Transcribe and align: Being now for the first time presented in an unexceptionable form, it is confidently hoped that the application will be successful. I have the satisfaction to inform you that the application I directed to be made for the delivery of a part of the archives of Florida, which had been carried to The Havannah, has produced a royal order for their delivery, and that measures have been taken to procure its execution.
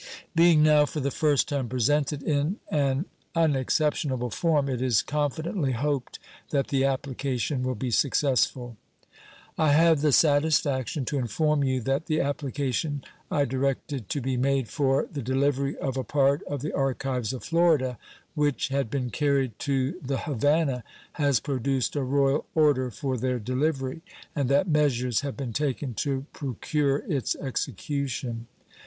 Being 0.33 0.63
now 0.63 0.87
for 0.87 0.99
the 0.99 1.11
first 1.11 1.47
time 1.47 1.69
presented 1.69 2.23
in 2.23 2.57
an 2.71 3.05
unexceptionable 3.35 4.31
form, 4.31 4.67
it 4.67 4.81
is 4.81 5.03
confidently 5.03 5.73
hoped 5.73 6.17
that 6.49 6.69
the 6.69 6.83
application 6.85 7.61
will 7.61 7.75
be 7.75 7.91
successful. 7.91 8.77
I 9.59 9.73
have 9.73 10.01
the 10.01 10.11
satisfaction 10.11 11.05
to 11.05 11.19
inform 11.19 11.63
you 11.63 11.81
that 11.81 12.07
the 12.07 12.19
application 12.19 13.03
I 13.29 13.45
directed 13.45 14.09
to 14.09 14.21
be 14.21 14.37
made 14.37 14.69
for 14.69 15.05
the 15.05 15.21
delivery 15.21 15.77
of 15.77 15.97
a 15.97 16.03
part 16.03 16.41
of 16.47 16.63
the 16.63 16.73
archives 16.73 17.31
of 17.31 17.43
Florida, 17.43 17.99
which 18.33 18.69
had 18.69 18.89
been 18.89 19.11
carried 19.11 19.59
to 19.59 19.99
The 20.01 20.17
Havannah, 20.17 20.83
has 21.11 21.39
produced 21.39 21.95
a 21.95 22.01
royal 22.01 22.47
order 22.55 22.89
for 22.89 23.17
their 23.17 23.37
delivery, 23.37 24.01
and 24.35 24.49
that 24.49 24.67
measures 24.67 25.21
have 25.21 25.37
been 25.37 25.53
taken 25.53 25.93
to 25.93 26.25
procure 26.33 27.03
its 27.07 27.35
execution. 27.35 28.47